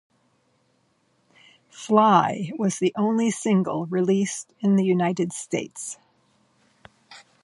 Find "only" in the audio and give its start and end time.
2.97-3.29